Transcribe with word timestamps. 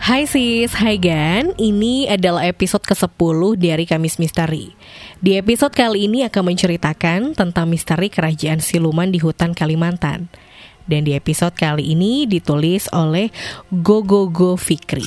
Hai 0.00 0.24
sis, 0.24 0.72
hai 0.80 0.96
Gan, 0.96 1.52
ini 1.60 2.08
adalah 2.08 2.48
episode 2.48 2.80
ke-10 2.88 3.60
dari 3.60 3.84
Kamis 3.84 4.16
Misteri. 4.16 4.72
Di 5.20 5.36
episode 5.36 5.76
kali 5.76 6.08
ini 6.08 6.24
akan 6.24 6.56
menceritakan 6.56 7.36
tentang 7.36 7.68
misteri 7.68 8.08
kerajaan 8.08 8.64
siluman 8.64 9.12
di 9.12 9.20
hutan 9.20 9.52
Kalimantan. 9.52 10.32
Dan 10.88 11.04
di 11.04 11.12
episode 11.12 11.52
kali 11.52 11.92
ini 11.92 12.24
ditulis 12.24 12.88
oleh 12.96 13.28
Gogogo 13.68 14.32
Go 14.32 14.50
Fikri. 14.56 15.04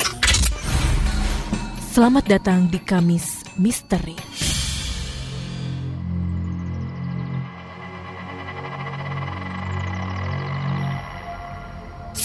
Selamat 1.90 2.30
datang 2.30 2.70
di 2.70 2.78
Kamis 2.78 3.42
Misteri 3.58 4.53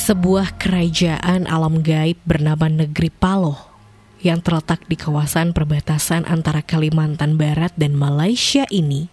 Sebuah 0.09 0.57
kerajaan 0.57 1.45
alam 1.45 1.85
gaib 1.85 2.17
bernama 2.25 2.65
Negeri 2.73 3.13
Paloh 3.13 3.61
yang 4.25 4.41
terletak 4.41 4.89
di 4.89 4.97
kawasan 4.97 5.53
perbatasan 5.53 6.25
antara 6.25 6.65
Kalimantan 6.65 7.37
Barat 7.37 7.77
dan 7.77 7.93
Malaysia 7.93 8.65
ini 8.73 9.13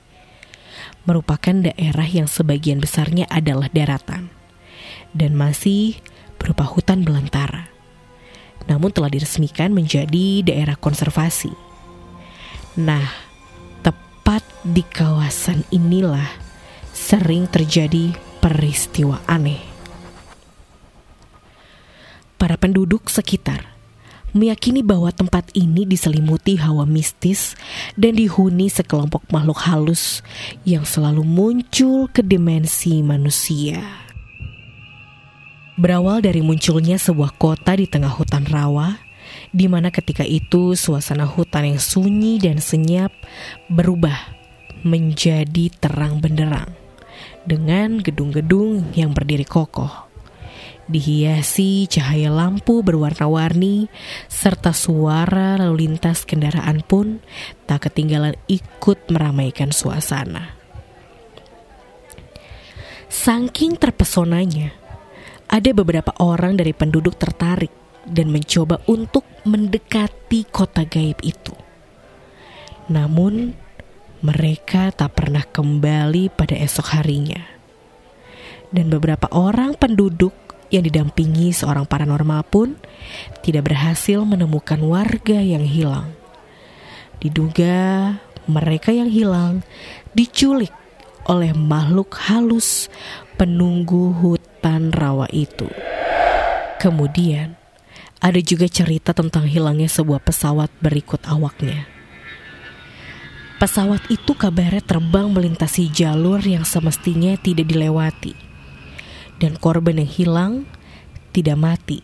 merupakan 1.04 1.52
daerah 1.52 2.08
yang 2.08 2.32
sebagian 2.32 2.80
besarnya 2.80 3.28
adalah 3.28 3.68
daratan 3.76 4.32
dan 5.12 5.36
masih 5.36 6.00
berupa 6.40 6.64
hutan 6.64 7.04
belantara. 7.04 7.68
Namun 8.72 8.96
telah 8.96 9.12
diresmikan 9.12 9.76
menjadi 9.76 10.48
daerah 10.48 10.80
konservasi. 10.80 11.52
Nah, 12.80 13.04
tepat 13.84 14.48
di 14.64 14.88
kawasan 14.96 15.68
inilah 15.76 16.40
sering 16.96 17.52
terjadi 17.52 18.16
peristiwa 18.40 19.20
aneh 19.28 19.75
para 22.46 22.62
penduduk 22.62 23.10
sekitar 23.10 23.74
meyakini 24.38 24.86
bahwa 24.86 25.10
tempat 25.10 25.50
ini 25.58 25.82
diselimuti 25.82 26.62
hawa 26.62 26.86
mistis 26.86 27.58
dan 27.98 28.14
dihuni 28.14 28.70
sekelompok 28.70 29.26
makhluk 29.34 29.66
halus 29.66 30.22
yang 30.62 30.86
selalu 30.86 31.26
muncul 31.26 32.06
ke 32.06 32.22
dimensi 32.22 33.02
manusia. 33.02 33.82
Berawal 35.74 36.22
dari 36.22 36.46
munculnya 36.46 37.02
sebuah 37.02 37.34
kota 37.34 37.82
di 37.82 37.90
tengah 37.90 38.14
hutan 38.14 38.46
rawa, 38.46 39.02
di 39.50 39.66
mana 39.66 39.90
ketika 39.90 40.22
itu 40.22 40.78
suasana 40.78 41.26
hutan 41.26 41.74
yang 41.74 41.82
sunyi 41.82 42.38
dan 42.38 42.62
senyap 42.62 43.10
berubah 43.74 44.38
menjadi 44.86 45.74
terang 45.82 46.22
benderang 46.22 46.70
dengan 47.50 47.98
gedung-gedung 48.06 48.94
yang 48.94 49.18
berdiri 49.18 49.50
kokoh 49.50 50.06
dihiasi 50.86 51.90
cahaya 51.90 52.30
lampu 52.30 52.86
berwarna-warni, 52.86 53.90
serta 54.30 54.72
suara 54.72 55.58
lalu 55.58 55.88
lintas 55.88 56.24
kendaraan 56.24 56.86
pun 56.86 57.22
tak 57.66 57.90
ketinggalan 57.90 58.38
ikut 58.46 59.10
meramaikan 59.10 59.74
suasana. 59.74 60.54
Saking 63.10 63.80
terpesonanya, 63.80 64.76
ada 65.50 65.70
beberapa 65.74 66.12
orang 66.22 66.58
dari 66.58 66.76
penduduk 66.76 67.18
tertarik 67.18 67.72
dan 68.06 68.30
mencoba 68.30 68.82
untuk 68.86 69.26
mendekati 69.46 70.46
kota 70.50 70.86
gaib 70.86 71.18
itu. 71.26 71.54
Namun, 72.86 73.58
mereka 74.22 74.94
tak 74.94 75.18
pernah 75.18 75.42
kembali 75.42 76.34
pada 76.34 76.54
esok 76.54 76.98
harinya. 76.98 77.42
Dan 78.70 78.90
beberapa 78.90 79.30
orang 79.34 79.78
penduduk 79.78 80.34
yang 80.74 80.86
didampingi 80.86 81.54
seorang 81.54 81.86
paranormal 81.86 82.42
pun 82.48 82.78
tidak 83.46 83.70
berhasil 83.70 84.22
menemukan 84.26 84.82
warga 84.82 85.38
yang 85.38 85.66
hilang. 85.66 86.14
Diduga 87.22 88.18
mereka 88.46 88.94
yang 88.94 89.10
hilang 89.10 89.66
diculik 90.14 90.74
oleh 91.26 91.54
makhluk 91.58 92.14
halus 92.30 92.90
penunggu 93.38 94.14
hutan 94.14 94.94
rawa 94.94 95.26
itu. 95.34 95.66
Kemudian, 96.78 97.58
ada 98.22 98.38
juga 98.42 98.70
cerita 98.70 99.14
tentang 99.14 99.50
hilangnya 99.50 99.90
sebuah 99.90 100.22
pesawat 100.22 100.70
berikut 100.82 101.26
awaknya. 101.26 101.90
Pesawat 103.56 104.12
itu 104.12 104.36
kabarnya 104.36 104.84
terbang 104.84 105.32
melintasi 105.32 105.90
jalur 105.90 106.44
yang 106.44 106.68
semestinya 106.68 107.40
tidak 107.40 107.72
dilewati 107.72 108.55
dan 109.42 109.60
korban 109.60 110.00
yang 110.00 110.10
hilang 110.10 110.54
tidak 111.36 111.58
mati, 111.60 112.00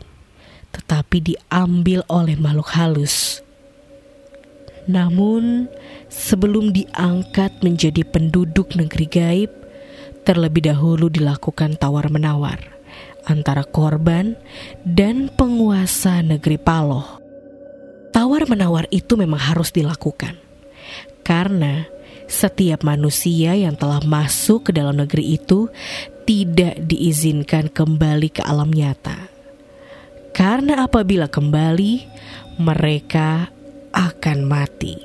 tetapi 0.76 1.24
diambil 1.24 2.04
oleh 2.12 2.36
makhluk 2.36 2.70
halus. 2.76 3.40
Namun, 4.90 5.70
sebelum 6.10 6.74
diangkat 6.74 7.62
menjadi 7.62 8.02
penduduk 8.04 8.74
negeri 8.76 9.06
gaib, 9.08 9.52
terlebih 10.26 10.68
dahulu 10.68 11.08
dilakukan 11.08 11.78
tawar-menawar 11.78 12.60
antara 13.30 13.62
korban 13.62 14.34
dan 14.82 15.30
penguasa 15.34 16.26
negeri 16.26 16.58
Paloh. 16.58 17.22
Tawar-menawar 18.12 18.92
itu 18.92 19.16
memang 19.16 19.40
harus 19.40 19.72
dilakukan 19.72 20.36
karena 21.24 21.88
setiap 22.28 22.84
manusia 22.84 23.56
yang 23.56 23.76
telah 23.76 24.04
masuk 24.04 24.68
ke 24.68 24.72
dalam 24.76 25.00
negeri 25.00 25.40
itu 25.40 25.72
tidak 26.32 26.80
diizinkan 26.88 27.68
kembali 27.68 28.32
ke 28.32 28.40
alam 28.40 28.72
nyata. 28.72 29.28
Karena 30.32 30.88
apabila 30.88 31.28
kembali, 31.28 32.08
mereka 32.56 33.52
akan 33.92 34.48
mati. 34.48 34.96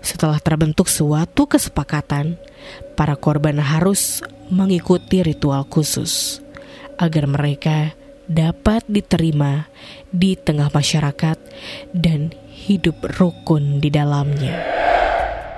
Setelah 0.00 0.40
terbentuk 0.40 0.88
suatu 0.88 1.44
kesepakatan, 1.44 2.40
para 2.96 3.20
korban 3.20 3.60
harus 3.60 4.24
mengikuti 4.48 5.20
ritual 5.20 5.68
khusus 5.68 6.40
agar 6.96 7.28
mereka 7.28 7.92
dapat 8.24 8.80
diterima 8.88 9.68
di 10.08 10.40
tengah 10.40 10.72
masyarakat 10.72 11.36
dan 11.92 12.32
hidup 12.48 12.96
rukun 13.20 13.76
di 13.76 13.92
dalamnya. 13.92 14.56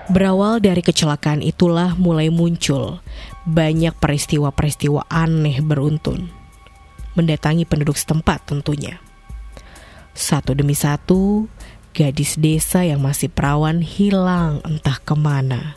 Berawal 0.07 0.63
dari 0.63 0.87
kecelakaan 0.87 1.43
itulah 1.43 1.99
mulai 1.99 2.31
muncul 2.31 3.03
banyak 3.43 3.91
peristiwa-peristiwa 3.99 5.03
aneh 5.11 5.59
beruntun. 5.59 6.31
Mendatangi 7.19 7.67
penduduk 7.67 7.99
setempat 7.99 8.47
tentunya. 8.47 9.03
Satu 10.15 10.55
demi 10.55 10.79
satu, 10.79 11.51
gadis 11.91 12.39
desa 12.39 12.87
yang 12.87 13.03
masih 13.03 13.27
perawan 13.27 13.83
hilang 13.83 14.63
entah 14.63 14.95
ke 15.03 15.19
mana 15.19 15.75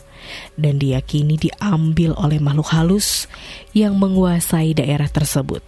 dan 0.54 0.78
diyakini 0.78 1.34
diambil 1.34 2.14
oleh 2.14 2.38
makhluk 2.38 2.70
halus 2.70 3.26
yang 3.74 3.98
menguasai 3.98 4.78
daerah 4.78 5.10
tersebut. 5.10 5.66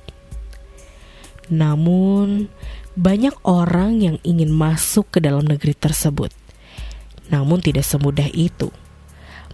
Namun, 1.51 2.47
banyak 2.95 3.35
orang 3.43 3.99
yang 3.99 4.17
ingin 4.23 4.55
masuk 4.55 5.11
ke 5.11 5.19
dalam 5.19 5.51
negeri 5.51 5.75
tersebut 5.75 6.31
namun 7.29 7.63
tidak 7.63 7.87
semudah 7.87 8.27
itu. 8.33 8.73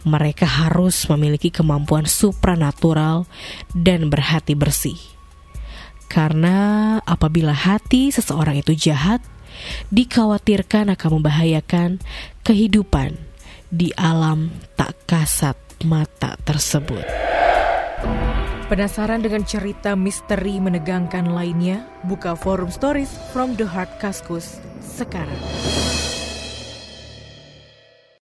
Mereka 0.07 0.47
harus 0.47 1.05
memiliki 1.11 1.51
kemampuan 1.51 2.07
supranatural 2.07 3.27
dan 3.75 4.09
berhati 4.09 4.55
bersih. 4.55 4.97
Karena 6.09 6.97
apabila 7.05 7.53
hati 7.53 8.09
seseorang 8.09 8.63
itu 8.63 8.73
jahat, 8.73 9.21
dikhawatirkan 9.93 10.95
akan 10.97 11.11
membahayakan 11.21 11.91
kehidupan 12.47 13.19
di 13.69 13.93
alam 13.93 14.49
tak 14.79 14.97
kasat 15.05 15.59
mata 15.85 16.41
tersebut. 16.41 17.05
Penasaran 18.69 19.25
dengan 19.25 19.49
cerita 19.49 19.97
misteri 19.97 20.61
menegangkan 20.61 21.33
lainnya? 21.33 21.89
Buka 22.05 22.37
forum 22.37 22.69
stories 22.69 23.09
from 23.33 23.57
the 23.57 23.65
heart 23.65 23.89
Kaskus 23.97 24.61
sekarang. 24.85 25.41